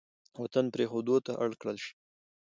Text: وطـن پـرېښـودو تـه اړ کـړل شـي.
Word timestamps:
وطـن 0.41 0.65
پـرېښـودو 0.73 1.15
تـه 1.25 1.31
اړ 1.43 1.51
کـړل 1.61 1.77
شـي. 1.83 1.93